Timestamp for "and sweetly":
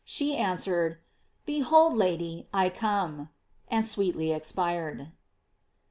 3.67-4.31